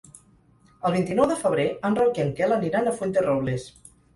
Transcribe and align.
El 0.89 0.95
vint-i-nou 0.95 1.27
de 1.33 1.37
febrer 1.43 1.67
en 1.91 1.99
Roc 2.01 2.17
i 2.21 2.25
en 2.27 2.33
Quel 2.41 2.59
aniran 2.59 2.89
a 2.95 2.99
Fuenterrobles. 2.99 3.71